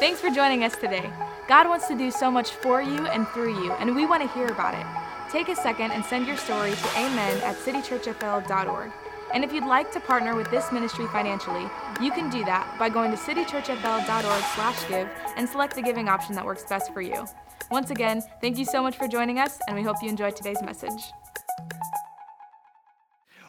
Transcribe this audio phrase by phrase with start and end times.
[0.00, 1.12] Thanks for joining us today.
[1.46, 4.28] God wants to do so much for you and through you, and we want to
[4.28, 4.86] hear about it.
[5.30, 8.92] Take a second and send your story to amen at citychurchfl.org.
[9.34, 11.68] And if you'd like to partner with this ministry financially,
[12.00, 16.64] you can do that by going to citychurchfl.org/give and select the giving option that works
[16.64, 17.26] best for you.
[17.70, 20.62] Once again, thank you so much for joining us, and we hope you enjoyed today's
[20.62, 21.12] message.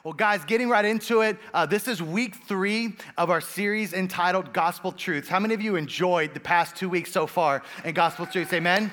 [0.04, 4.51] Well, guys, getting right into it, uh, this is week three of our series entitled
[4.51, 5.29] Gospel Truths.
[5.29, 8.51] How many of you enjoyed the past two weeks so far in Gospel Truths?
[8.51, 8.91] Amen?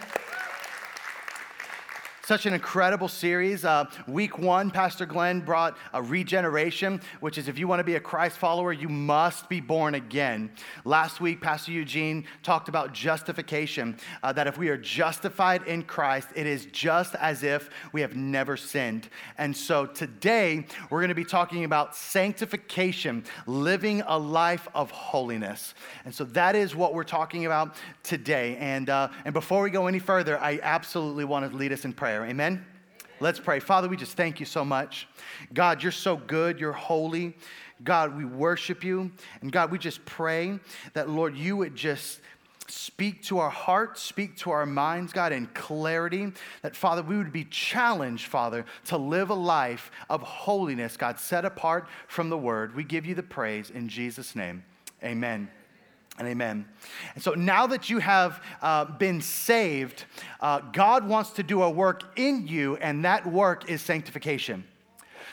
[2.29, 3.65] Such an incredible series.
[3.65, 7.95] Uh, week one, Pastor Glenn brought a regeneration, which is if you want to be
[7.95, 10.51] a Christ follower, you must be born again.
[10.85, 16.29] Last week, Pastor Eugene talked about justification, uh, that if we are justified in Christ,
[16.35, 19.09] it is just as if we have never sinned.
[19.39, 25.73] And so today, we're going to be talking about sanctification, living a life of holiness.
[26.05, 28.59] And so that is what we're talking about today.
[28.59, 31.95] And, uh, and before we go any further, I absolutely want to lead us in
[31.95, 32.31] prayer prayer.
[32.31, 32.65] Amen?
[33.21, 33.61] Let's pray.
[33.61, 35.09] Father, we just thank you so much.
[35.53, 36.59] God, you're so good.
[36.59, 37.37] You're holy.
[37.85, 39.11] God, we worship you.
[39.41, 40.59] And God, we just pray
[40.95, 42.21] that, Lord, you would just
[42.67, 46.33] speak to our hearts, speak to our minds, God, in clarity.
[46.63, 51.45] That, Father, we would be challenged, Father, to live a life of holiness, God, set
[51.45, 52.75] apart from the word.
[52.75, 54.65] We give you the praise in Jesus' name.
[55.03, 55.49] Amen
[56.19, 56.67] and amen.
[57.15, 60.05] And so now that you have uh, been saved,
[60.41, 64.65] uh, God wants to do a work in you, and that work is sanctification.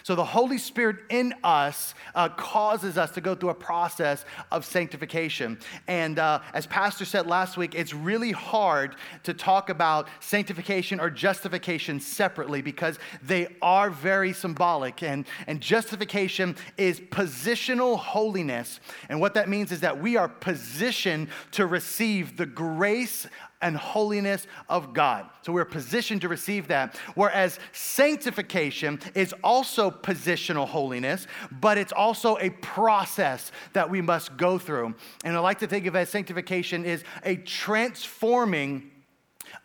[0.06, 4.64] So the Holy Spirit in us uh, causes us to go through a process of
[4.64, 5.58] sanctification.
[5.88, 11.10] And uh, as Pastor said last week, it's really hard to talk about sanctification or
[11.10, 15.02] justification separately because they are very symbolic.
[15.02, 18.80] And, and justification is positional holiness.
[19.10, 23.26] And what that means is that we are positioned to receive the grace
[23.66, 25.28] and holiness of God.
[25.42, 26.98] So we're positioned to receive that.
[27.16, 34.60] Whereas sanctification is also positional holiness, but it's also a process that we must go
[34.60, 34.94] through.
[35.24, 38.92] And I like to think of as sanctification is a transforming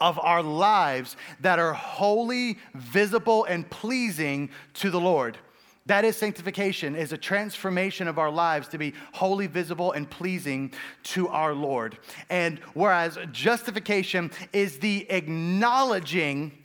[0.01, 5.37] of our lives that are holy, visible, and pleasing to the Lord.
[5.87, 10.73] That is sanctification, is a transformation of our lives to be wholly visible, and pleasing
[11.05, 11.99] to our Lord.
[12.29, 16.61] And whereas justification is the acknowledging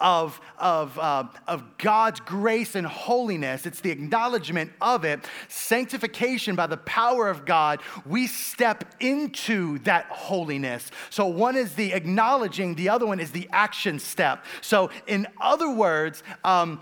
[0.00, 3.66] of, of, uh, of God's grace and holiness.
[3.66, 5.20] It's the acknowledgement of it.
[5.48, 10.90] Sanctification, by the power of God, we step into that holiness.
[11.10, 14.44] So one is the acknowledging, the other one is the action step.
[14.60, 16.80] So, in other words, um,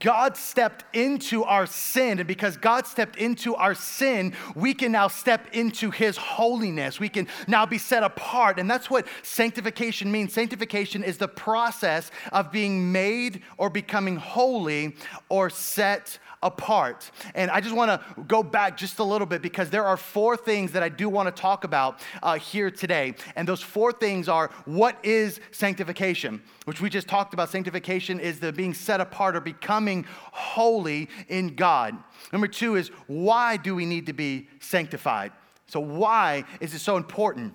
[0.00, 5.08] God stepped into our sin, and because God stepped into our sin, we can now
[5.08, 7.00] step into His holiness.
[7.00, 8.58] We can now be set apart.
[8.58, 10.32] And that's what sanctification means.
[10.32, 14.94] Sanctification is the process of being made or becoming holy
[15.28, 17.10] or set apart.
[17.34, 20.36] And I just want to go back just a little bit because there are four
[20.36, 23.14] things that I do want to talk about uh, here today.
[23.34, 27.50] And those four things are what is sanctification, which we just talked about.
[27.50, 29.87] Sanctification is the being set apart or becoming
[30.32, 31.96] holy in God.
[32.32, 35.32] Number two is why do we need to be sanctified?
[35.66, 37.54] So, why is it so important?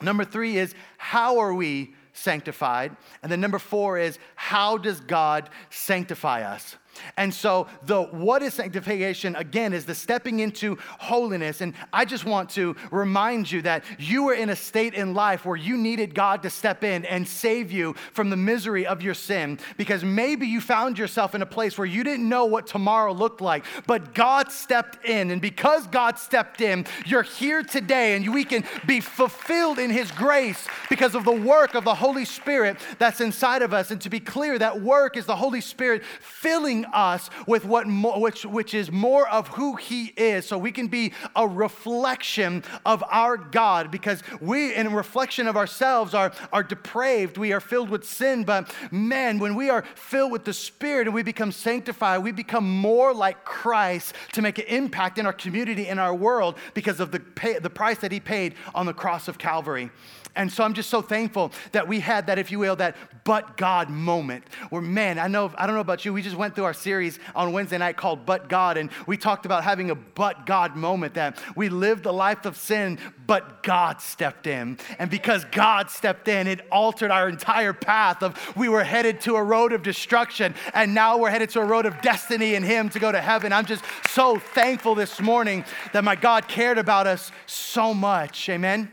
[0.00, 2.96] Number three is how are we sanctified?
[3.22, 6.76] And then number four is how does God sanctify us?
[7.16, 11.60] And so, the what is sanctification again is the stepping into holiness.
[11.60, 15.44] And I just want to remind you that you were in a state in life
[15.44, 19.14] where you needed God to step in and save you from the misery of your
[19.14, 23.12] sin because maybe you found yourself in a place where you didn't know what tomorrow
[23.12, 25.30] looked like, but God stepped in.
[25.30, 30.10] And because God stepped in, you're here today and we can be fulfilled in His
[30.10, 33.90] grace because of the work of the Holy Spirit that's inside of us.
[33.90, 38.20] And to be clear, that work is the Holy Spirit filling us with what more,
[38.20, 43.04] which, which is more of who He is, so we can be a reflection of
[43.10, 47.38] our God because we, in reflection of ourselves, are, are depraved.
[47.38, 48.44] We are filled with sin.
[48.44, 52.68] But man, when we are filled with the Spirit and we become sanctified, we become
[52.68, 57.10] more like Christ to make an impact in our community, in our world, because of
[57.10, 59.90] the, pay, the price that He paid on the cross of Calvary.
[60.36, 63.56] And so I'm just so thankful that we had that, if you will, that but
[63.56, 66.64] God moment where, man, I know, I don't know about you, we just went through
[66.64, 70.46] our series on Wednesday night called But God, and we talked about having a but
[70.46, 74.78] God moment that we lived a life of sin, but God stepped in.
[74.98, 79.36] And because God stepped in, it altered our entire path of we were headed to
[79.36, 82.88] a road of destruction, and now we're headed to a road of destiny in Him
[82.90, 83.52] to go to heaven.
[83.52, 88.48] I'm just so thankful this morning that my God cared about us so much.
[88.48, 88.90] Amen.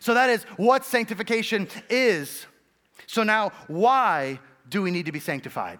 [0.00, 2.46] So that is what sanctification is.
[3.06, 4.38] So now, why
[4.68, 5.78] do we need to be sanctified?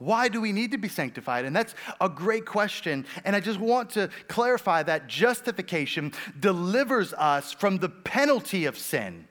[0.00, 1.44] Why do we need to be sanctified?
[1.44, 3.04] And that's a great question.
[3.22, 9.28] And I just want to clarify that justification delivers us from the penalty of sin.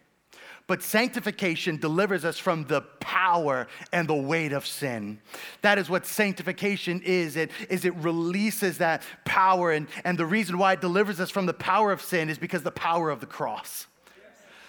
[0.67, 5.19] But sanctification delivers us from the power and the weight of sin.
[5.63, 7.35] That is what sanctification is.
[7.35, 9.71] It is it releases that power.
[9.71, 12.61] And, and the reason why it delivers us from the power of sin is because
[12.61, 13.87] the power of the cross.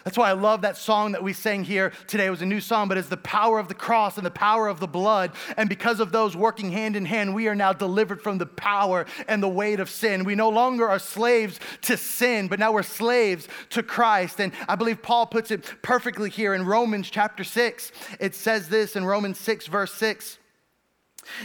[0.05, 2.27] That's why I love that song that we sang here today.
[2.27, 4.69] It was a new song, but it's the power of the cross and the power
[4.69, 5.33] of the blood.
[5.57, 9.07] And because of those working hand in hand, we are now delivered from the power
[9.29, 10.25] and the weight of sin.
[10.25, 14.41] We no longer are slaves to sin, but now we're slaves to Christ.
[14.41, 17.93] And I believe Paul puts it perfectly here in Romans chapter 6.
[18.19, 20.39] It says this in Romans 6, verse 6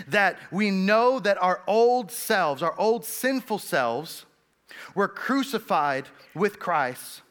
[0.08, 4.26] that we know that our old selves, our old sinful selves,
[4.96, 7.22] were crucified with Christ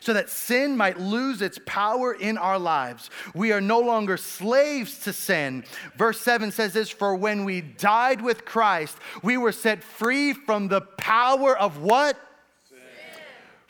[0.00, 3.10] so that sin might lose its power in our lives.
[3.34, 5.64] We are no longer slaves to sin.
[5.96, 10.68] Verse 7 says this For when we died with Christ, we were set free from
[10.68, 12.18] the power of what?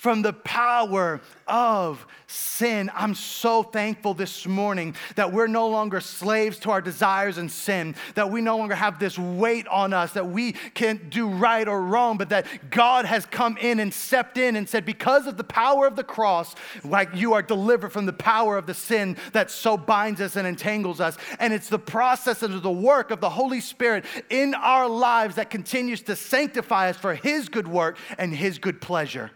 [0.07, 2.89] From the power of sin.
[2.95, 7.97] I'm so thankful this morning that we're no longer slaves to our desires and sin,
[8.15, 11.83] that we no longer have this weight on us, that we can't do right or
[11.83, 15.43] wrong, but that God has come in and stepped in and said, because of the
[15.43, 16.55] power of the cross,
[16.85, 20.47] like you are delivered from the power of the sin that so binds us and
[20.47, 21.19] entangles us.
[21.41, 25.51] And it's the process and the work of the Holy Spirit in our lives that
[25.51, 29.33] continues to sanctify us for His good work and His good pleasure.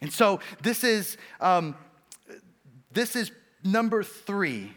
[0.00, 1.76] And so this is, um,
[2.92, 3.32] this is
[3.64, 4.72] number three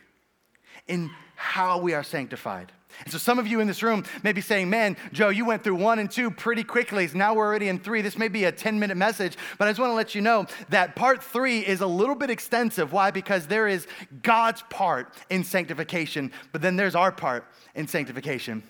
[0.88, 2.72] in how we are sanctified.
[3.04, 5.64] And so some of you in this room may be saying, Man, Joe, you went
[5.64, 7.10] through one and two pretty quickly.
[7.14, 8.02] Now we're already in three.
[8.02, 10.46] This may be a 10 minute message, but I just want to let you know
[10.70, 12.92] that part three is a little bit extensive.
[12.92, 13.12] Why?
[13.12, 13.88] Because there is
[14.22, 17.46] God's part in sanctification, but then there's our part
[17.76, 18.64] in sanctification.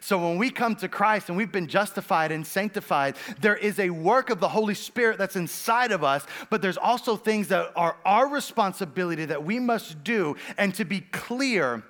[0.00, 3.90] So when we come to Christ and we've been justified and sanctified, there is a
[3.90, 7.96] work of the Holy Spirit that's inside of us, but there's also things that are
[8.04, 10.36] our responsibility that we must do.
[10.56, 11.82] And to be clear,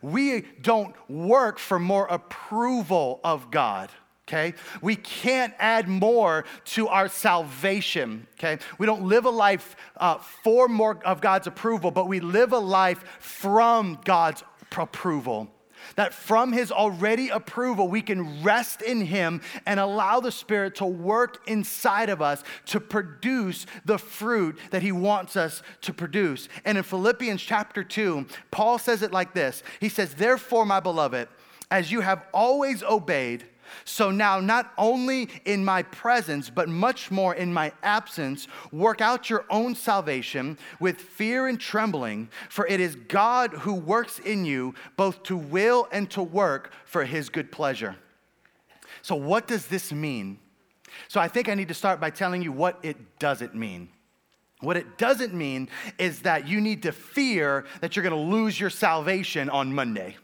[0.00, 3.90] we don't work for more approval of God
[4.28, 4.54] okay?
[4.80, 8.58] We can't add more to our salvation, okay?
[8.78, 12.58] We don't live a life uh, for more of God's approval, but we live a
[12.58, 14.42] life from God's
[14.76, 15.50] approval.
[15.96, 20.84] That from his already approval, we can rest in him and allow the Spirit to
[20.84, 26.48] work inside of us to produce the fruit that he wants us to produce.
[26.64, 31.28] And in Philippians chapter 2, Paul says it like this He says, Therefore, my beloved,
[31.70, 33.44] as you have always obeyed,
[33.84, 39.30] so now, not only in my presence, but much more in my absence, work out
[39.30, 44.74] your own salvation with fear and trembling, for it is God who works in you
[44.96, 47.96] both to will and to work for his good pleasure.
[49.02, 50.38] So, what does this mean?
[51.08, 53.88] So, I think I need to start by telling you what it doesn't mean.
[54.60, 58.58] What it doesn't mean is that you need to fear that you're going to lose
[58.58, 60.16] your salvation on Monday.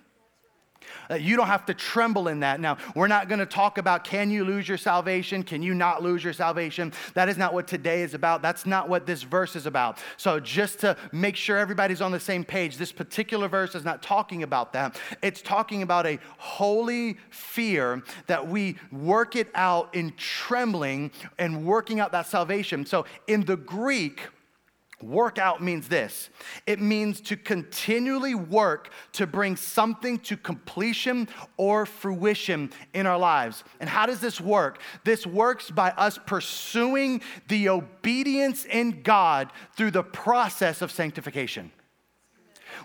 [1.11, 2.61] Uh, you don't have to tremble in that.
[2.61, 5.43] Now, we're not going to talk about can you lose your salvation?
[5.43, 6.93] Can you not lose your salvation?
[7.15, 8.43] That is not what today is about.
[8.43, 9.99] That's not what this verse is about.
[10.17, 14.03] So, just to make sure everybody's on the same page, this particular verse is not
[14.03, 14.99] talking about that.
[15.23, 22.01] It's talking about a holy fear that we work it out in trembling and working
[22.01, 22.87] out that salvation.
[22.87, 24.21] So, in the Greek,
[25.01, 26.29] Workout means this
[26.67, 33.63] it means to continually work to bring something to completion or fruition in our lives.
[33.79, 34.81] And how does this work?
[35.05, 41.71] This works by us pursuing the obedience in God through the process of sanctification.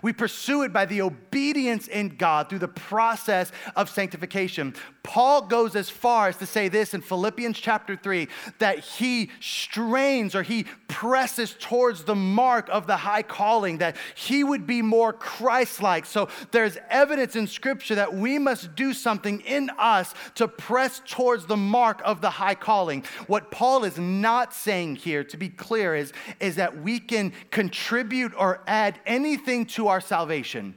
[0.02, 4.74] We pursue it by the obedience in God through the process of sanctification.
[5.02, 8.26] Paul goes as far as to say this in Philippians chapter 3
[8.58, 14.42] that he strains or he presses towards the mark of the high calling, that he
[14.42, 16.06] would be more Christ like.
[16.06, 21.46] So there's evidence in Scripture that we must do something in us to press towards
[21.46, 23.04] the mark of the high calling.
[23.26, 28.32] What Paul is not saying here, to be clear, is, is that we can contribute
[28.36, 30.74] or add anything to our salvation.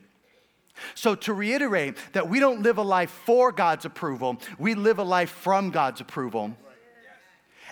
[0.93, 5.03] So, to reiterate, that we don't live a life for God's approval, we live a
[5.03, 6.55] life from God's approval.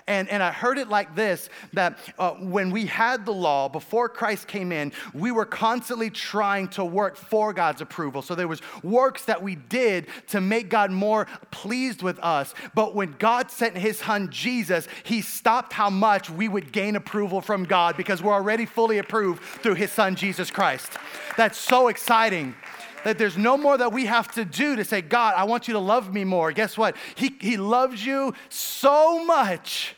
[0.08, 4.10] And, and I heard it like this that uh, when we had the law, before
[4.10, 8.22] Christ came in, we were constantly trying to work for God's approval.
[8.22, 12.54] So there was works that we did to make God more pleased with us.
[12.74, 17.42] But when God sent his son Jesus, he stopped how much we would gain approval
[17.42, 20.92] from God because we're already fully approved through his son Jesus Christ.
[21.38, 22.56] That's so exciting
[23.06, 25.74] that there's no more that we have to do to say, God, I want you
[25.76, 26.52] to love me more.
[26.52, 26.98] Guess what?
[27.14, 29.96] He, he loves you so much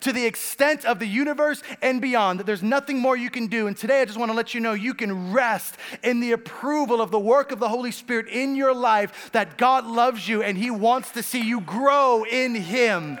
[0.00, 3.68] to the extent of the universe and beyond, that there's nothing more you can do.
[3.68, 7.00] And today I just want to let you know you can rest in the approval
[7.00, 10.58] of the work of the Holy Spirit in your life, that God loves you and
[10.58, 13.20] He wants to see you grow in Him.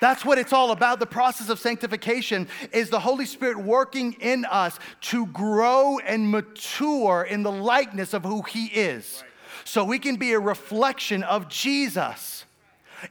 [0.00, 0.98] That's what it's all about.
[0.98, 7.26] The process of sanctification is the Holy Spirit working in us to grow and mature
[7.28, 9.22] in the likeness of who He is.
[9.64, 12.44] So we can be a reflection of Jesus.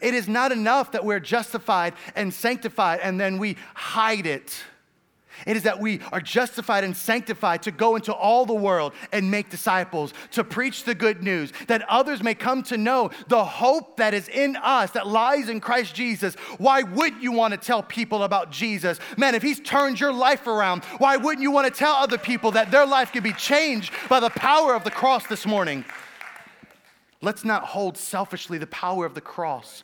[0.01, 4.63] It is not enough that we're justified and sanctified and then we hide it.
[5.45, 9.29] It is that we are justified and sanctified to go into all the world and
[9.29, 13.97] make disciples, to preach the good news, that others may come to know the hope
[13.97, 16.35] that is in us, that lies in Christ Jesus.
[16.57, 18.99] Why wouldn't you want to tell people about Jesus?
[19.17, 22.51] Man, if He's turned your life around, why wouldn't you want to tell other people
[22.51, 25.85] that their life could be changed by the power of the cross this morning?
[27.21, 29.83] Let's not hold selfishly the power of the cross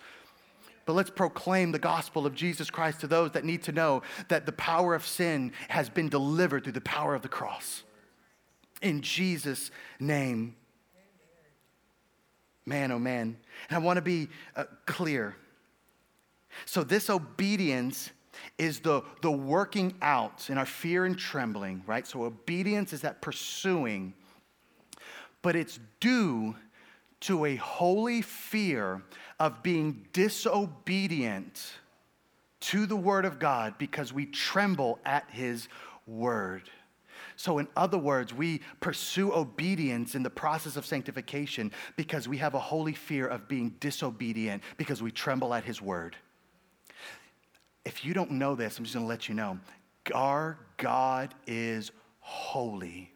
[0.89, 4.47] but let's proclaim the gospel of Jesus Christ to those that need to know that
[4.47, 7.83] the power of sin has been delivered through the power of the cross.
[8.81, 9.69] In Jesus'
[9.99, 10.55] name.
[12.65, 13.37] Man, oh man.
[13.69, 15.35] And I want to be uh, clear.
[16.65, 18.09] So, this obedience
[18.57, 22.07] is the, the working out in our fear and trembling, right?
[22.07, 24.15] So, obedience is that pursuing,
[25.43, 26.55] but it's due
[27.19, 29.03] to a holy fear
[29.39, 31.73] of being disobedient
[32.59, 35.67] to the word of God because we tremble at his
[36.05, 36.69] word.
[37.35, 42.53] So, in other words, we pursue obedience in the process of sanctification because we have
[42.53, 46.17] a holy fear of being disobedient because we tremble at his word.
[47.85, 49.57] If you don't know this, I'm just gonna let you know
[50.13, 53.13] our God is holy.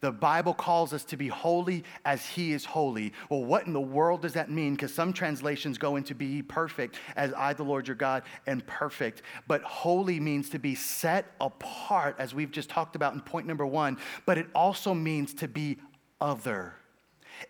[0.00, 3.12] The Bible calls us to be holy as He is holy.
[3.28, 4.74] Well, what in the world does that mean?
[4.74, 9.22] Because some translations go into be perfect as I, the Lord your God, am perfect.
[9.46, 13.66] But holy means to be set apart, as we've just talked about in point number
[13.66, 13.98] one.
[14.24, 15.78] But it also means to be
[16.20, 16.74] other.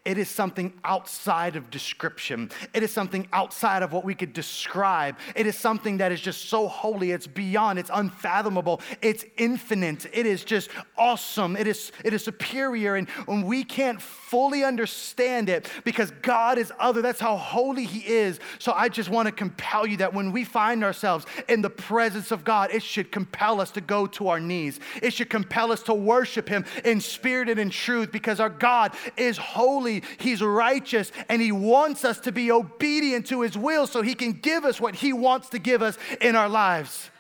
[0.05, 2.51] It is something outside of description.
[2.75, 5.17] It is something outside of what we could describe.
[5.35, 7.11] It is something that is just so holy.
[7.13, 10.07] It's beyond, it's unfathomable, it's infinite.
[10.13, 11.57] It is just awesome.
[11.57, 12.97] It is, it is superior.
[12.97, 13.09] And
[13.45, 18.41] we can't fully understand it because God is other, that's how holy He is.
[18.59, 22.31] So I just want to compel you that when we find ourselves in the presence
[22.31, 24.79] of God, it should compel us to go to our knees.
[25.03, 28.95] It should compel us to worship Him in spirit and in truth because our God
[29.17, 33.87] is holy holy, He's righteous, and He wants us to be obedient to His will
[33.87, 37.11] so He can give us what He wants to give us in our lives.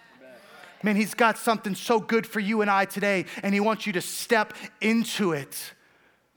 [0.82, 3.92] Man, He's got something so good for you and I today, and He wants you
[3.94, 5.74] to step into it.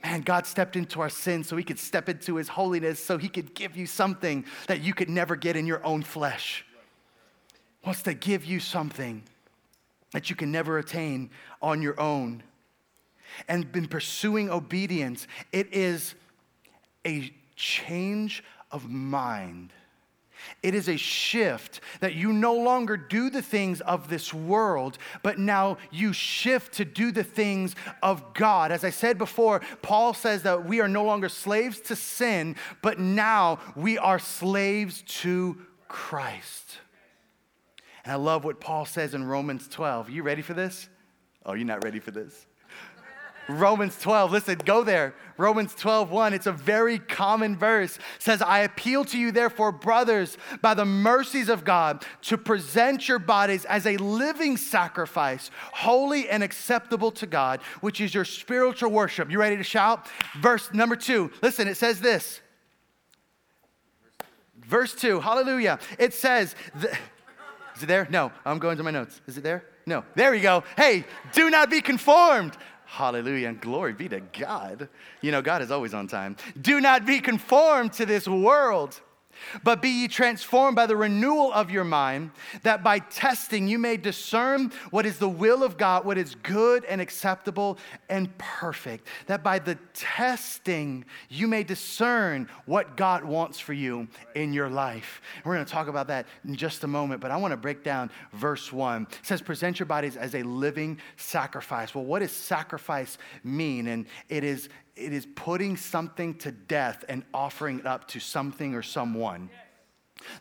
[0.04, 3.30] Man, God stepped into our sin so He could step into His holiness, so He
[3.30, 6.66] could give you something that you could never get in your own flesh.
[7.86, 9.24] Wants to give you something
[10.14, 11.30] that you can never attain
[11.62, 12.44] on your own
[13.48, 16.16] and been pursuing obedience, it is
[17.06, 19.74] a change of mind.
[20.62, 25.40] It is a shift that you no longer do the things of this world, but
[25.40, 28.72] now you shift to do the things of God.
[28.72, 33.00] As I said before, Paul says that we are no longer slaves to sin, but
[33.00, 36.80] now we are slaves to Christ.
[38.04, 40.10] And I love what Paul says in Romans 12.
[40.10, 40.90] You ready for this?
[41.46, 42.48] Oh, you're not ready for this?
[43.50, 44.32] Romans 12.
[44.32, 45.14] Listen, go there.
[45.38, 46.34] Romans 12, 1.
[46.34, 47.98] It's a very common verse.
[47.98, 53.08] It says, I appeal to you, therefore, brothers, by the mercies of God, to present
[53.08, 58.92] your bodies as a living sacrifice, holy and acceptable to God, which is your spiritual
[58.92, 59.32] worship.
[59.32, 60.08] You ready to shout?
[60.40, 61.32] Verse number two.
[61.42, 62.40] Listen, it says this.
[64.66, 65.78] Verse 2, hallelujah.
[66.00, 66.56] It says,
[67.76, 68.08] is it there?
[68.10, 69.20] No, I'm going to my notes.
[69.28, 69.66] Is it there?
[69.86, 70.06] No.
[70.16, 70.64] There we go.
[70.78, 72.58] Hey, do not be conformed
[72.94, 73.50] Hallelujah.
[73.50, 74.88] And glory be to God.
[75.22, 76.38] You know, God is always on time.
[76.62, 79.02] Do not be conformed to this world,
[79.64, 82.32] But be ye transformed by the renewal of your mind,
[82.64, 86.86] that by testing you may discern what is the will of God, what is good
[86.86, 87.78] and acceptable
[88.10, 89.08] and perfect.
[89.28, 95.22] That by the testing you may discern what God wants for you in your life.
[95.44, 97.84] We're going to talk about that in just a moment, but I want to break
[97.84, 99.04] down verse one.
[99.04, 101.94] It says, Present your bodies as a living sacrifice.
[101.94, 103.88] Well, what does sacrifice mean?
[103.88, 108.76] And it is it is putting something to death and offering it up to something
[108.76, 109.50] or someone.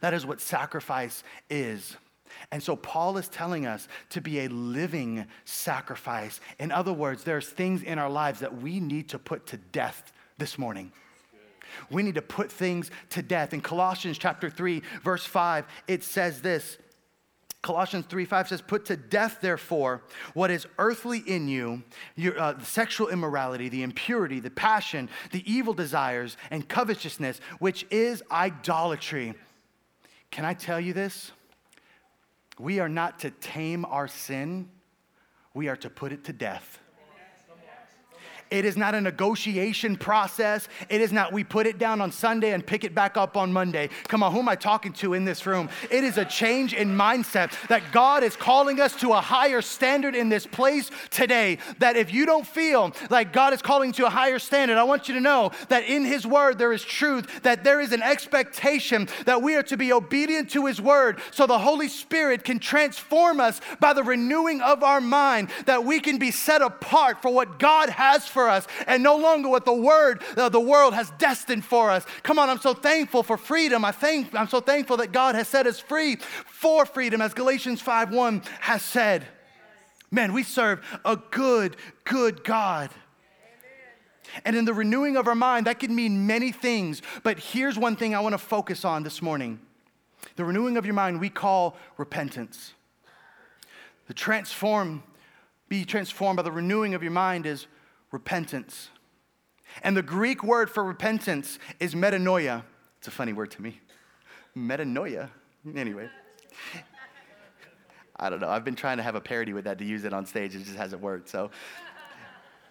[0.00, 1.96] That is what sacrifice is.
[2.50, 6.40] And so Paul is telling us to be a living sacrifice.
[6.58, 10.12] In other words, there's things in our lives that we need to put to death
[10.38, 10.92] this morning.
[11.90, 13.54] We need to put things to death.
[13.54, 16.78] In Colossians chapter 3, verse 5, it says this
[17.62, 20.02] Colossians 3 5 says, Put to death, therefore,
[20.34, 21.84] what is earthly in you
[22.16, 28.22] your, uh, sexual immorality, the impurity, the passion, the evil desires, and covetousness, which is
[28.32, 29.34] idolatry.
[30.32, 31.30] Can I tell you this?
[32.58, 34.68] We are not to tame our sin,
[35.54, 36.81] we are to put it to death.
[38.52, 40.68] It is not a negotiation process.
[40.90, 43.50] It is not we put it down on Sunday and pick it back up on
[43.50, 43.88] Monday.
[44.08, 45.70] Come on, who am I talking to in this room?
[45.90, 50.14] It is a change in mindset that God is calling us to a higher standard
[50.14, 51.56] in this place today.
[51.78, 55.08] That if you don't feel like God is calling to a higher standard, I want
[55.08, 59.08] you to know that in His Word there is truth, that there is an expectation
[59.24, 63.40] that we are to be obedient to His Word so the Holy Spirit can transform
[63.40, 67.58] us by the renewing of our mind, that we can be set apart for what
[67.58, 71.10] God has for for us and no longer what the word uh, the world has
[71.18, 72.04] destined for us.
[72.22, 73.84] Come on, I'm so thankful for freedom.
[73.84, 77.80] I think I'm so thankful that God has set us free for freedom as Galatians
[77.80, 79.26] 5:1 has said.
[80.10, 82.90] Man, we serve a good good God.
[84.44, 87.02] And in the renewing of our mind, that can mean many things.
[87.22, 89.60] But here's one thing I want to focus on this morning
[90.36, 92.74] the renewing of your mind we call repentance.
[94.08, 95.02] The transform,
[95.68, 97.66] be transformed by the renewing of your mind is
[98.12, 98.90] repentance.
[99.82, 102.62] And the Greek word for repentance is metanoia.
[102.98, 103.80] It's a funny word to me.
[104.56, 105.30] Metanoia.
[105.74, 106.08] Anyway.
[108.16, 108.48] I don't know.
[108.48, 110.54] I've been trying to have a parody with that to use it on stage.
[110.54, 111.28] It just hasn't worked.
[111.28, 111.50] So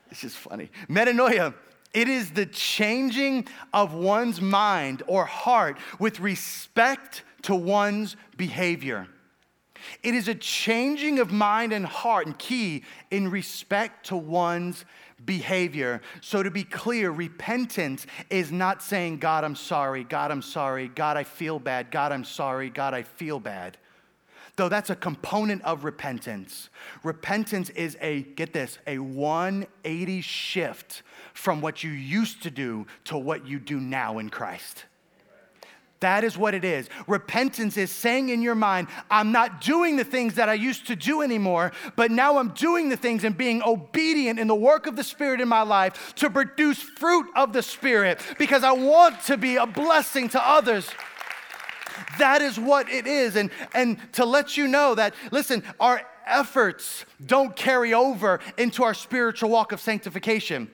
[0.10, 0.70] it's just funny.
[0.88, 1.54] Metanoia.
[1.94, 9.08] It is the changing of one's mind or heart with respect to one's behavior.
[10.04, 14.86] It is a changing of mind and heart and key in respect to one's
[15.26, 16.02] behavior.
[16.22, 21.18] So, to be clear, repentance is not saying, God, I'm sorry, God, I'm sorry, God,
[21.18, 23.78] I feel bad, God, I'm sorry, God, I feel bad.
[24.58, 26.70] Though that's a component of repentance.
[27.04, 33.18] Repentance is a, get this, a 180 shift from what you used to do to
[33.18, 34.86] what you do now in Christ.
[36.02, 36.90] That is what it is.
[37.08, 40.96] Repentance is saying in your mind, I'm not doing the things that I used to
[40.96, 44.96] do anymore, but now I'm doing the things and being obedient in the work of
[44.96, 49.38] the Spirit in my life to produce fruit of the Spirit because I want to
[49.38, 50.90] be a blessing to others.
[52.18, 53.36] That is what it is.
[53.36, 58.96] And, and to let you know that, listen, our efforts don't carry over into our
[58.96, 60.72] spiritual walk of sanctification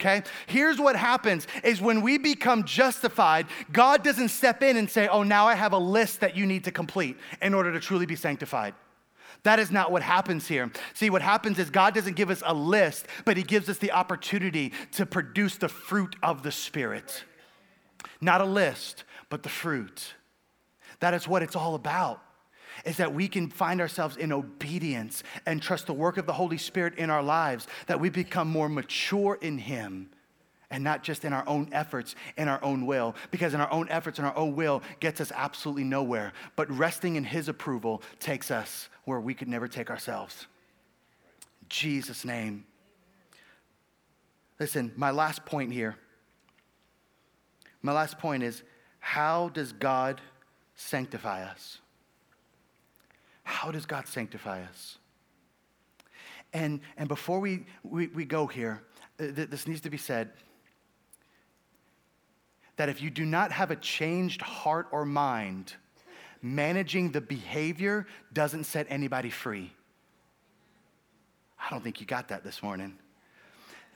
[0.00, 5.06] okay here's what happens is when we become justified god doesn't step in and say
[5.08, 8.06] oh now i have a list that you need to complete in order to truly
[8.06, 8.74] be sanctified
[9.42, 10.70] that is not what happens here.
[10.92, 13.92] See, what happens is God doesn't give us a list, but He gives us the
[13.92, 17.24] opportunity to produce the fruit of the Spirit.
[18.20, 20.14] Not a list, but the fruit.
[21.00, 22.22] That is what it's all about
[22.84, 26.58] is that we can find ourselves in obedience and trust the work of the Holy
[26.58, 30.10] Spirit in our lives, that we become more mature in Him
[30.70, 33.14] and not just in our own efforts in our own will.
[33.30, 36.32] Because in our own efforts and our own will gets us absolutely nowhere.
[36.56, 40.46] But resting in his approval takes us where we could never take ourselves.
[41.68, 42.64] Jesus name.
[44.58, 45.96] Listen my last point here.
[47.82, 48.62] My last point is
[49.00, 50.20] how does god
[50.74, 51.78] sanctify us
[53.50, 54.98] how does God sanctify us?
[56.52, 58.82] And, and before we, we, we go here,
[59.18, 60.30] uh, th- this needs to be said
[62.76, 65.74] that if you do not have a changed heart or mind,
[66.40, 69.70] managing the behavior doesn't set anybody free.
[71.58, 72.96] I don't think you got that this morning.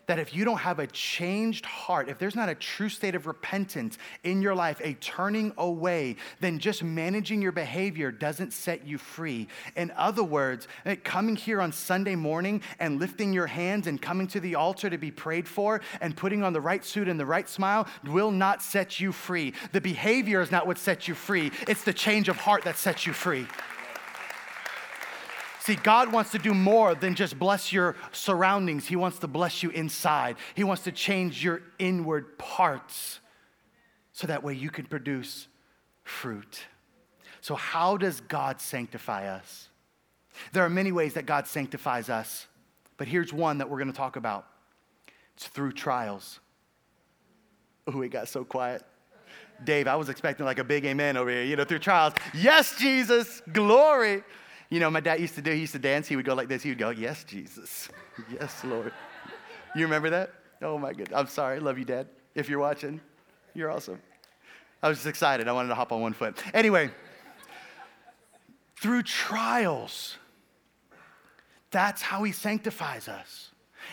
[0.07, 3.27] That if you don't have a changed heart, if there's not a true state of
[3.27, 8.99] repentance in your life, a turning away, then just managing your behavior doesn't set you
[8.99, 9.49] free.
[9.77, 14.27] In other words, eh, coming here on Sunday morning and lifting your hands and coming
[14.29, 17.27] to the altar to be prayed for and putting on the right suit and the
[17.27, 19.55] right smile will not set you free.
[19.73, 23.07] The behavior is not what sets you free, it's the change of heart that sets
[23.07, 23.47] you free.
[25.65, 28.87] See, God wants to do more than just bless your surroundings.
[28.87, 30.37] He wants to bless you inside.
[30.55, 33.19] He wants to change your inward parts
[34.13, 35.49] so that way you can produce
[36.03, 36.67] fruit.
[37.41, 39.71] So, how does God sanctify us?
[40.53, 42.47] There are many ways that God sanctifies us,
[42.99, 44.47] but here's one that we're going to talk about
[45.35, 46.41] it's through trials.
[47.87, 48.83] Oh, it got so quiet.
[49.65, 52.13] Dave, I was expecting like a big amen over here, you know, through trials.
[52.35, 54.25] Yes, Jesus, glory.
[54.75, 56.09] You know, my dad used to do, he used to dance.
[56.09, 56.61] He would go like this.
[56.61, 57.89] He would go, Yes, Jesus.
[58.29, 58.93] Yes, Lord.
[59.77, 60.33] You remember that?
[60.63, 61.17] Oh, my goodness.
[61.17, 61.61] I'm sorry.
[61.61, 62.09] Love you, Dad.
[62.35, 63.01] If you're watching,
[63.55, 64.01] you're awesome.
[64.83, 65.47] I was just excited.
[65.47, 66.43] I wanted to hop on one foot.
[66.53, 66.91] Anyway,
[68.81, 70.17] through trials,
[71.71, 73.53] that's how he sanctifies us.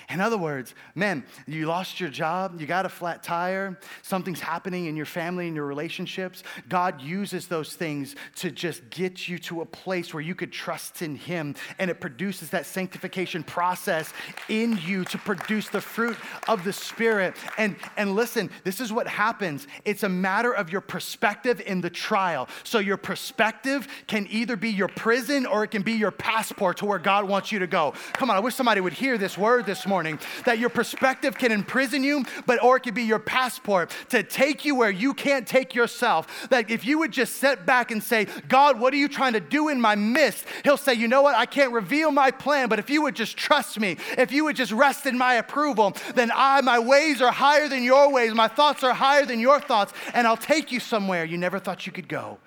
[0.09, 4.85] In other words, man, you lost your job, you got a flat tire, something's happening
[4.85, 6.43] in your family and your relationships.
[6.69, 11.01] God uses those things to just get you to a place where you could trust
[11.01, 14.13] in Him, and it produces that sanctification process
[14.49, 17.35] in you to produce the fruit of the Spirit.
[17.57, 21.89] And, and listen, this is what happens it's a matter of your perspective in the
[21.89, 22.47] trial.
[22.63, 26.85] So, your perspective can either be your prison or it can be your passport to
[26.85, 27.93] where God wants you to go.
[28.13, 31.51] Come on, I wish somebody would hear this word this morning that your perspective can
[31.51, 35.47] imprison you, but or it could be your passport to take you where you can't
[35.47, 36.49] take yourself.
[36.49, 39.39] That if you would just sit back and say, God, what are you trying to
[39.39, 40.45] do in my midst?
[40.63, 41.35] He'll say, You know what?
[41.35, 44.55] I can't reveal my plan, but if you would just trust me, if you would
[44.55, 48.47] just rest in my approval, then I, my ways are higher than your ways, my
[48.47, 51.91] thoughts are higher than your thoughts, and I'll take you somewhere you never thought you
[51.91, 52.39] could go.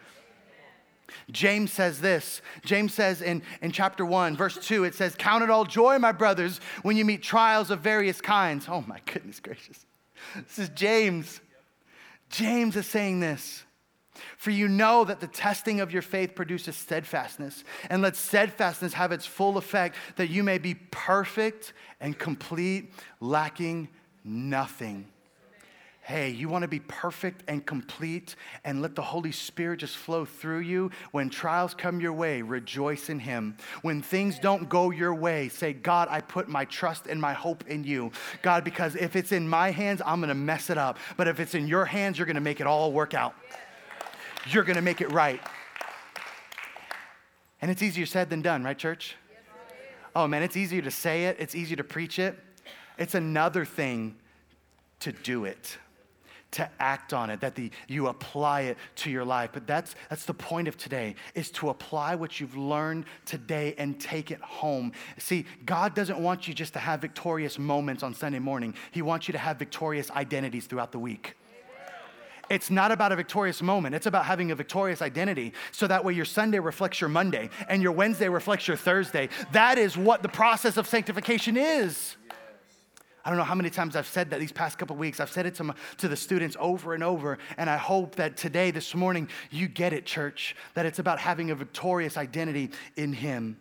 [1.31, 2.43] James says this.
[2.65, 6.13] James says in, in chapter 1, verse 2, it says, Count it all joy, my
[6.13, 8.67] brothers, when you meet trials of various kinds.
[8.69, 9.87] Oh my goodness gracious.
[10.37, 11.41] This is James.
[12.31, 13.65] James is saying this.
[14.37, 19.11] For you know that the testing of your faith produces steadfastness, and let steadfastness have
[19.11, 23.89] its full effect, that you may be perfect and complete, lacking
[24.23, 25.07] nothing
[26.05, 30.27] hey, you want to be perfect and complete and let the Holy Spirit just flow
[30.27, 30.91] through you.
[31.13, 33.57] When trials come your way, rejoice in Him.
[33.81, 37.67] When things don't go your way, say, God, I put my trust and my hope
[37.69, 38.13] in you.
[38.43, 40.99] God, because if it's in my hands, I'm going to mess it up.
[41.17, 43.35] But if it's in your hands, you're going to make it all work out.
[44.51, 45.41] You're going to make it right.
[47.63, 49.17] And it's easier said than done, right, church?
[50.15, 52.39] Oh man, it's easier to say it, it's easier to preach it.
[52.99, 54.17] It's another thing
[55.01, 55.79] to do it
[56.55, 59.51] to act on it, that the, you apply it to your life.
[59.53, 64.01] But that's, that's the point of today, is to apply what you've learned today and
[64.01, 64.93] take it home.
[65.19, 68.75] See, God doesn't want you just to have victorious moments on Sunday morning.
[68.93, 71.37] He wants you to have victorious identities throughout the week.
[72.51, 73.95] It's not about a victorious moment.
[73.95, 75.55] It's about having a victorious identity.
[75.73, 79.31] So that way your Sunday reflects your Monday and your Wednesday reflects your Thursday.
[79.53, 82.17] That is what the process of sanctification is.
[83.25, 85.19] I don't know how many times I've said that these past couple weeks.
[85.19, 87.39] I've said it to, my, to the students over and over.
[87.57, 91.51] And I hope that today, this morning, you get it, church, that it's about having
[91.51, 93.59] a victorious identity in Him.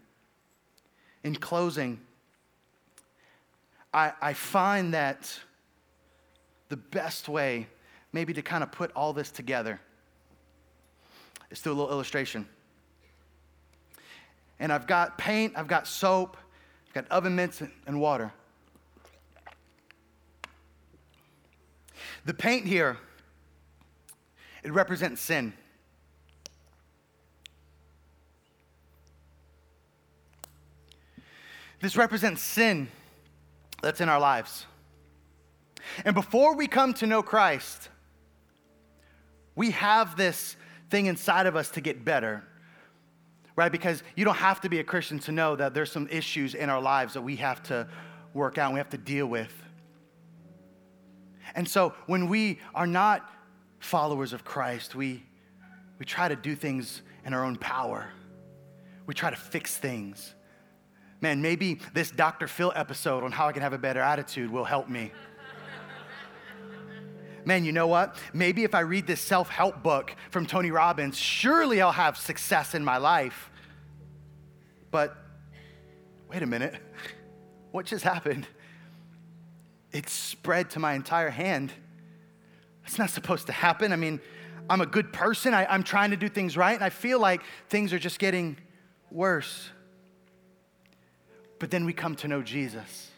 [1.23, 2.01] In closing,
[3.93, 5.39] I, I find that
[6.67, 7.67] the best way,
[8.11, 9.79] maybe to kind of put all this together,
[11.51, 12.45] is through a little illustration.
[14.59, 16.35] And I've got paint, I've got soap,
[16.87, 18.33] I've got oven mitts and water.
[22.25, 22.97] The paint here,
[24.63, 25.53] it represents sin.
[31.81, 32.87] This represents sin
[33.81, 34.65] that's in our lives.
[36.05, 37.89] And before we come to know Christ,
[39.55, 40.55] we have this
[40.89, 42.41] thing inside of us to get better,
[43.57, 43.69] right?
[43.71, 46.69] Because you don't have to be a Christian to know that there's some issues in
[46.69, 47.87] our lives that we have to
[48.33, 49.53] work out, and we have to deal with.
[51.55, 53.29] And so when we are not
[53.79, 55.23] followers of Christ, we,
[55.99, 58.09] we try to do things in our own power.
[59.05, 60.33] We try to fix things.
[61.21, 62.47] Man, maybe this Dr.
[62.47, 65.11] Phil episode on how I can have a better attitude will help me.
[67.45, 68.15] Man, you know what?
[68.33, 72.73] Maybe if I read this self help book from Tony Robbins, surely I'll have success
[72.73, 73.51] in my life.
[74.91, 75.15] But
[76.29, 76.75] wait a minute.
[77.71, 78.45] What just happened?
[79.93, 81.71] It spread to my entire hand.
[82.85, 83.93] It's not supposed to happen.
[83.93, 84.19] I mean,
[84.69, 85.53] I'm a good person.
[85.53, 88.57] I, am trying to do things right, and I feel like things are just getting
[89.11, 89.69] worse.
[91.59, 93.11] But then we come to know Jesus,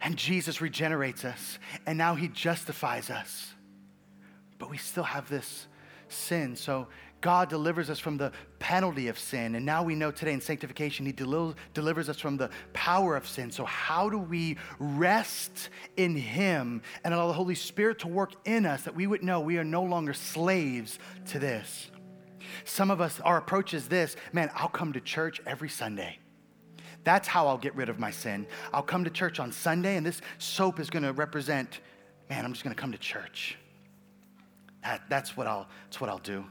[0.00, 3.54] and Jesus regenerates us, and now He justifies us.
[4.58, 5.66] But we still have this
[6.08, 6.54] sin.
[6.56, 6.88] So
[7.20, 9.54] God delivers us from the penalty of sin.
[9.54, 13.26] And now we know today in sanctification, He del- delivers us from the power of
[13.26, 13.50] sin.
[13.50, 18.66] So, how do we rest in Him and allow the Holy Spirit to work in
[18.66, 21.90] us that we would know we are no longer slaves to this?
[22.64, 26.18] Some of us, our approach is this man, I'll come to church every Sunday.
[27.04, 28.46] That's how I'll get rid of my sin.
[28.72, 31.80] I'll come to church on Sunday, and this soap is going to represent,
[32.28, 33.56] man, I'm just going to come to church.
[34.82, 36.44] That, that's, what I'll, that's what I'll do.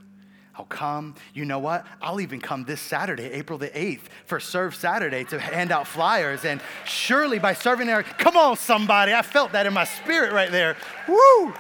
[0.57, 1.15] I'll come.
[1.33, 1.85] You know what?
[2.01, 6.45] I'll even come this Saturday, April the 8th, for Serve Saturday to hand out flyers.
[6.45, 9.13] And surely by serving there, come on, somebody.
[9.13, 10.77] I felt that in my spirit right there.
[11.07, 11.53] Woo!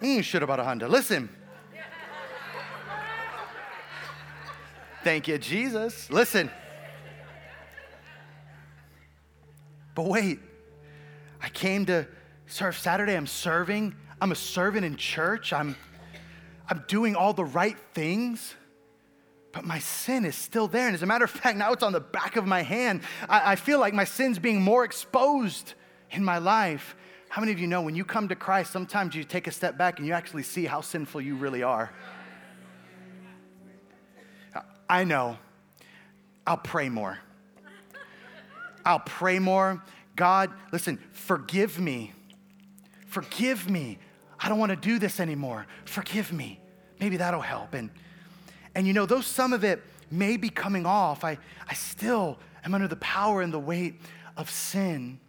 [0.00, 0.88] Mm, should have bought a Honda.
[0.88, 1.28] Listen.
[5.04, 6.10] Thank you, Jesus.
[6.10, 6.50] Listen.
[9.94, 10.40] But wait,
[11.42, 12.06] I came to
[12.46, 13.16] serve Saturday.
[13.16, 13.94] I'm serving.
[14.20, 15.52] I'm a servant in church.
[15.52, 15.76] I'm
[16.68, 18.54] I'm doing all the right things,
[19.52, 20.86] but my sin is still there.
[20.86, 23.02] And as a matter of fact, now it's on the back of my hand.
[23.28, 25.74] I, I feel like my sin's being more exposed
[26.10, 26.96] in my life.
[27.28, 29.76] How many of you know when you come to Christ, sometimes you take a step
[29.76, 31.92] back and you actually see how sinful you really are?
[34.88, 35.38] I know.
[36.46, 37.18] I'll pray more.
[38.84, 39.82] I'll pray more.
[40.14, 42.12] God, listen, forgive me.
[43.06, 43.98] Forgive me.
[44.38, 45.66] I don't want to do this anymore.
[45.84, 46.60] Forgive me.
[47.00, 47.74] Maybe that'll help.
[47.74, 47.90] And,
[48.74, 52.74] and you know, though some of it may be coming off, I, I still am
[52.74, 54.00] under the power and the weight
[54.36, 55.20] of sin.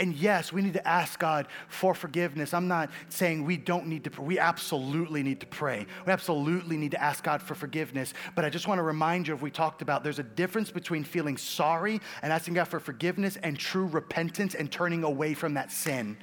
[0.00, 2.54] And yes, we need to ask God for forgiveness.
[2.54, 4.24] I'm not saying we don't need to pray.
[4.24, 5.86] We absolutely need to pray.
[6.06, 8.14] We absolutely need to ask God for forgiveness.
[8.34, 11.04] But I just want to remind you of we talked about there's a difference between
[11.04, 15.70] feeling sorry and asking God for forgiveness and true repentance and turning away from that
[15.70, 16.16] sin.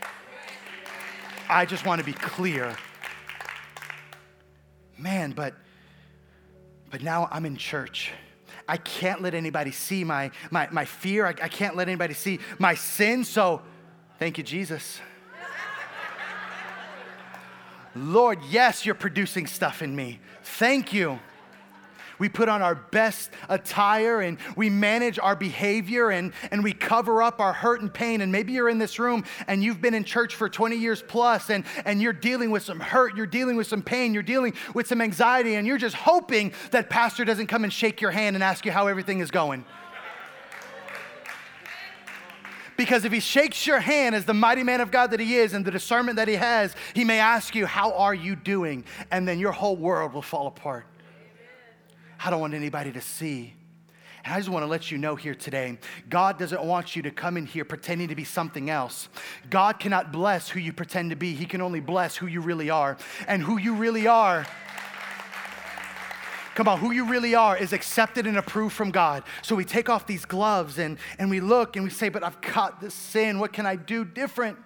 [1.50, 2.76] I just want to be clear.
[4.98, 5.54] Man, but
[6.90, 8.12] but now I'm in church.
[8.68, 11.26] I can't let anybody see my, my, my fear.
[11.26, 13.24] I, I can't let anybody see my sin.
[13.24, 13.62] So,
[14.20, 15.00] thank you, Jesus.
[17.96, 20.20] Lord, yes, you're producing stuff in me.
[20.44, 21.20] Thank you.
[22.20, 27.22] We put on our best attire and we manage our behavior and, and we cover
[27.22, 28.22] up our hurt and pain.
[28.22, 31.50] And maybe you're in this room and you've been in church for 20 years plus
[31.50, 34.88] and, and you're dealing with some hurt, you're dealing with some pain, you're dealing with
[34.88, 38.44] some anxiety, and you're just hoping that Pastor doesn't come and shake your hand and
[38.44, 39.66] ask you how everything is going.
[42.78, 45.54] Because if he shakes your hand as the mighty man of God that he is
[45.54, 48.86] and the discernment that he has, he may ask you, How are you doing?
[49.10, 50.86] And then your whole world will fall apart.
[52.24, 53.54] I don't want anybody to see.
[54.24, 55.78] And I just want to let you know here today
[56.10, 59.08] God doesn't want you to come in here pretending to be something else.
[59.50, 62.70] God cannot bless who you pretend to be, He can only bless who you really
[62.70, 62.98] are.
[63.28, 64.46] And who you really are.
[66.56, 69.22] Come on, who you really are is accepted and approved from God.
[69.44, 72.42] So we take off these gloves and, and we look and we say, But I've
[72.42, 73.40] got this sin.
[73.40, 74.58] What can I do different?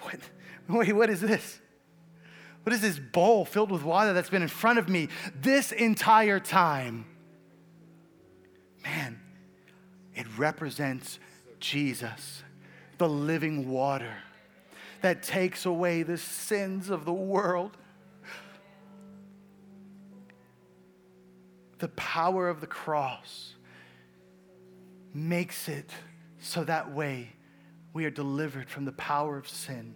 [0.00, 0.18] What,
[0.68, 1.60] wait, what is this?
[2.66, 5.06] What is this bowl filled with water that's been in front of me
[5.40, 7.06] this entire time?
[8.82, 9.20] Man,
[10.16, 11.20] it represents
[11.60, 12.42] Jesus,
[12.98, 14.12] the living water
[15.00, 17.76] that takes away the sins of the world.
[21.78, 23.54] The power of the cross
[25.14, 25.92] makes it
[26.40, 27.28] so that way
[27.92, 29.94] we are delivered from the power of sin.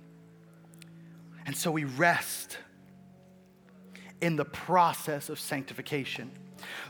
[1.47, 2.59] And so we rest
[4.21, 6.31] in the process of sanctification,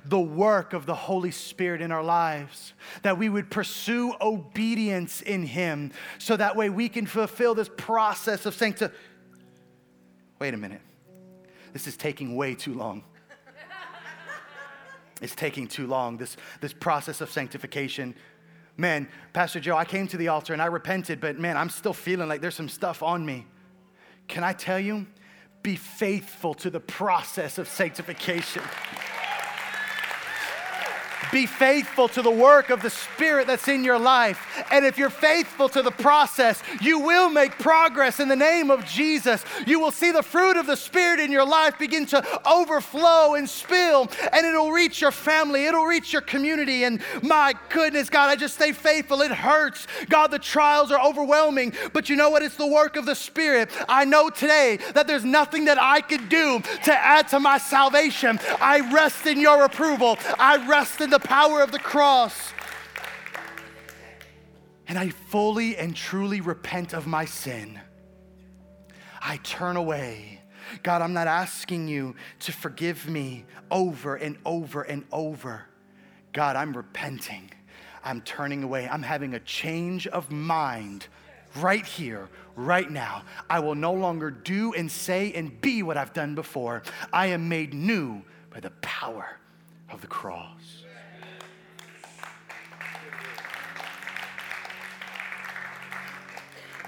[0.05, 5.45] the work of the Holy Spirit in our lives, that we would pursue obedience in
[5.45, 9.07] Him so that way we can fulfill this process of sanctification.
[10.41, 10.81] Wait a minute.
[11.73, 13.05] This is taking way too long.
[15.23, 18.15] It's taking too long, this, this process of sanctification.
[18.79, 21.93] Man, Pastor Joe, I came to the altar and I repented, but man, I'm still
[21.93, 23.47] feeling like there's some stuff on me.
[24.31, 25.07] Can I tell you?
[25.63, 28.63] Be faithful to the process of sanctification.
[31.33, 34.65] Be faithful to the work of the Spirit that's in your life.
[34.71, 38.85] And if you're faithful to the process, you will make progress in the name of
[38.85, 39.45] Jesus.
[39.67, 43.49] You will see the fruit of the Spirit in your life begin to overflow and
[43.49, 46.85] spill, and it'll reach your family, it'll reach your community.
[46.85, 49.23] And my goodness, God, I just stay faithful.
[49.23, 49.87] It hurts.
[50.09, 52.43] God, the trials are overwhelming, but you know what?
[52.43, 53.71] It's the work of the Spirit.
[53.89, 58.41] I know today that there's nothing that I could do to add to my salvation.
[58.61, 62.53] I rest in your approval, I rest in the power of the cross.
[64.89, 67.81] And I fully and truly repent of my sin.
[69.21, 70.41] I turn away.
[70.83, 75.67] God, I'm not asking you to forgive me over and over and over.
[76.33, 77.51] God, I'm repenting.
[78.03, 78.89] I'm turning away.
[78.89, 81.07] I'm having a change of mind
[81.57, 83.23] right here, right now.
[83.49, 86.83] I will no longer do and say and be what I've done before.
[87.13, 89.39] I am made new by the power
[89.91, 90.80] of the cross.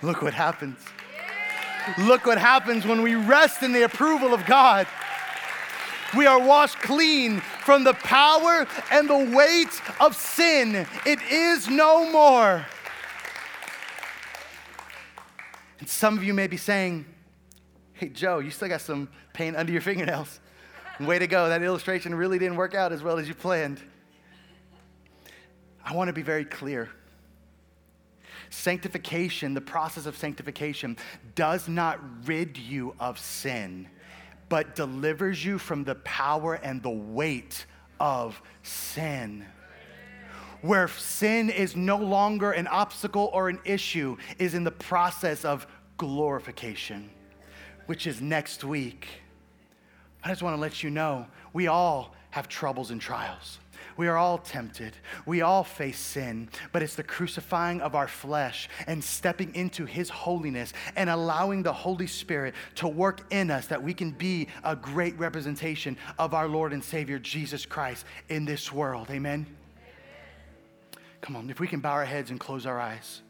[0.03, 0.79] Look what happens.
[1.99, 4.87] Look what happens when we rest in the approval of God.
[6.17, 10.87] We are washed clean from the power and the weight of sin.
[11.07, 12.67] It is no more.
[15.79, 17.07] And some of you may be saying,
[17.95, 20.41] Hey, Joe, you still got some paint under your fingernails.
[21.01, 21.49] Way to go.
[21.49, 23.81] That illustration really didn't work out as well as you planned.
[25.85, 26.91] I want to be very clear.
[28.53, 30.99] Sanctification, the process of sanctification,
[31.35, 33.89] does not rid you of sin,
[34.51, 37.65] but delivers you from the power and the weight
[37.99, 39.47] of sin.
[40.61, 45.67] Where sin is no longer an obstacle or an issue is in the process of
[45.97, 47.09] glorification,
[47.87, 49.09] which is next week.
[50.23, 53.61] I just want to let you know we all have troubles and trials.
[53.97, 54.95] We are all tempted.
[55.27, 60.09] We all face sin, but it's the crucifying of our flesh and stepping into His
[60.09, 64.75] holiness and allowing the Holy Spirit to work in us that we can be a
[64.75, 69.09] great representation of our Lord and Savior Jesus Christ in this world.
[69.11, 69.47] Amen?
[71.21, 73.23] Come on, if we can bow our heads and close our eyes.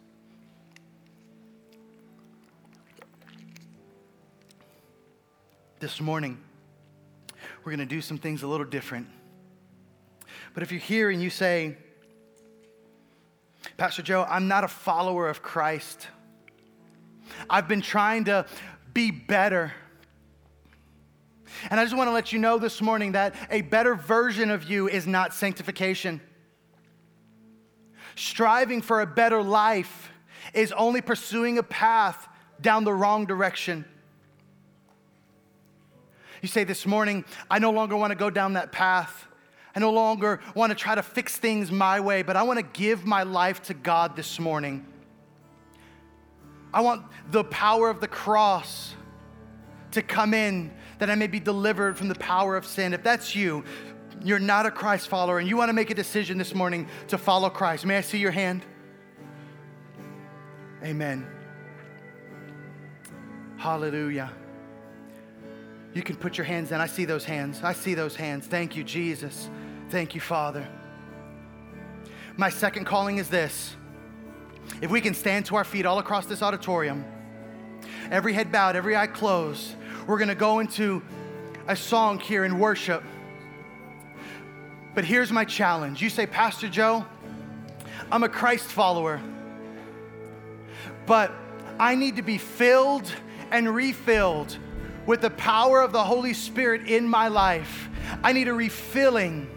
[5.78, 6.38] This morning,
[7.64, 9.08] we're going to do some things a little different.
[10.54, 11.76] But if you're here and you say,
[13.76, 16.08] Pastor Joe, I'm not a follower of Christ,
[17.48, 18.46] I've been trying to
[18.92, 19.72] be better.
[21.70, 24.64] And I just want to let you know this morning that a better version of
[24.64, 26.20] you is not sanctification.
[28.16, 30.10] Striving for a better life
[30.54, 32.28] is only pursuing a path
[32.60, 33.84] down the wrong direction.
[36.42, 39.28] You say this morning, I no longer want to go down that path.
[39.74, 42.62] I no longer want to try to fix things my way, but I want to
[42.62, 44.86] give my life to God this morning.
[46.74, 48.94] I want the power of the cross
[49.92, 52.94] to come in that I may be delivered from the power of sin.
[52.94, 53.64] If that's you,
[54.22, 57.18] you're not a Christ follower and you want to make a decision this morning to
[57.18, 57.84] follow Christ.
[57.84, 58.64] May I see your hand?
[60.82, 61.26] Amen.
[63.56, 64.30] Hallelujah.
[65.94, 66.80] You can put your hands down.
[66.80, 67.62] I see those hands.
[67.62, 68.46] I see those hands.
[68.46, 69.50] Thank you, Jesus.
[69.92, 70.66] Thank you, Father.
[72.38, 73.76] My second calling is this.
[74.80, 77.04] If we can stand to our feet all across this auditorium,
[78.10, 79.74] every head bowed, every eye closed,
[80.06, 81.02] we're going to go into
[81.68, 83.02] a song here in worship.
[84.94, 86.00] But here's my challenge.
[86.00, 87.04] You say, Pastor Joe,
[88.10, 89.20] I'm a Christ follower,
[91.04, 91.30] but
[91.78, 93.12] I need to be filled
[93.50, 94.56] and refilled
[95.04, 97.90] with the power of the Holy Spirit in my life.
[98.24, 99.50] I need a refilling.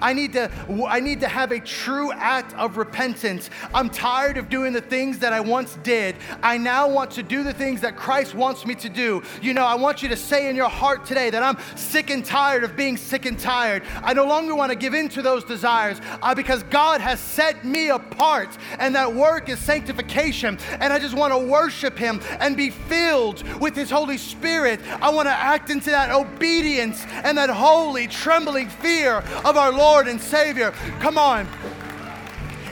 [0.00, 0.50] I need to
[0.88, 3.50] I need to have a true act of repentance.
[3.72, 6.16] I'm tired of doing the things that I once did.
[6.42, 9.22] I now want to do the things that Christ wants me to do.
[9.42, 12.24] You know, I want you to say in your heart today that I'm sick and
[12.24, 13.82] tired of being sick and tired.
[14.02, 17.64] I no longer want to give in to those desires uh, because God has set
[17.64, 22.56] me apart and that work is sanctification and I just want to worship him and
[22.56, 24.80] be filled with his Holy Spirit.
[25.00, 30.08] I want to act into that obedience and that holy trembling fear of our Lord
[30.08, 30.72] and Savior.
[31.00, 31.48] Come on.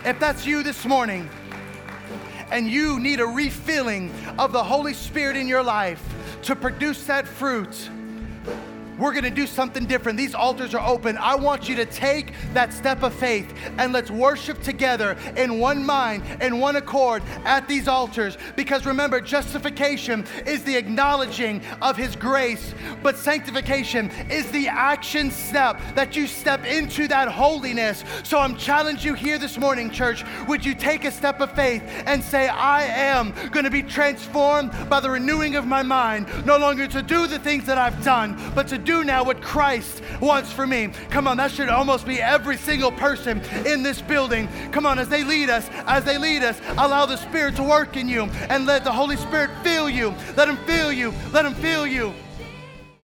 [0.04, 1.28] If that's you this morning
[2.50, 6.02] and you need a refilling of the Holy Spirit in your life
[6.42, 7.88] to produce that fruit,
[9.02, 10.16] we're going to do something different.
[10.16, 11.18] These altars are open.
[11.18, 15.84] I want you to take that step of faith and let's worship together in one
[15.84, 18.38] mind, in one accord at these altars.
[18.54, 25.80] Because remember, justification is the acknowledging of His grace, but sanctification is the action step
[25.94, 28.04] that you step into that holiness.
[28.22, 30.24] So I'm challenging you here this morning, church.
[30.46, 34.70] Would you take a step of faith and say, I am going to be transformed
[34.88, 38.38] by the renewing of my mind, no longer to do the things that I've done,
[38.54, 40.90] but to do now what Christ wants for me?
[41.10, 44.48] Come on, that should almost be every single person in this building.
[44.70, 47.96] Come on, as they lead us, as they lead us, allow the Spirit to work
[47.96, 50.14] in you and let the Holy Spirit fill you.
[50.36, 51.12] Let Him fill you.
[51.32, 52.12] Let Him fill you.